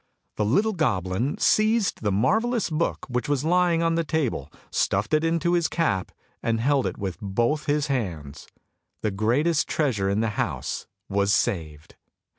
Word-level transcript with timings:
The 0.35 0.45
little 0.45 0.73
goblin 0.73 1.37
seized 1.37 2.01
the 2.01 2.11
marvellous 2.11 2.71
book 2.71 3.05
which 3.07 3.29
was 3.29 3.45
lying 3.45 3.83
on 3.83 3.93
the 3.93 4.03
table, 4.03 4.51
stuffed 4.71 5.13
it 5.13 5.23
into 5.23 5.53
his 5.53 5.65
red 5.65 5.69
cap, 5.69 6.11
and 6.41 6.59
held 6.59 6.87
it 6.87 6.97
with 6.97 7.19
both 7.21 7.67
his 7.67 7.85
hands; 7.85 8.47
the 9.03 9.11
greatest 9.11 9.67
treasure 9.67 10.09
in 10.09 10.19
the 10.19 10.29
house 10.41 10.87
was 11.07 11.31
saved! 11.31 11.97